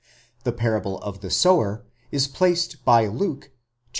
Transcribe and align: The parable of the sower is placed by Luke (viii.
The 0.45 0.51
parable 0.51 0.97
of 1.03 1.21
the 1.21 1.29
sower 1.29 1.85
is 2.09 2.27
placed 2.27 2.83
by 2.83 3.05
Luke 3.05 3.51
(viii. 3.51 3.51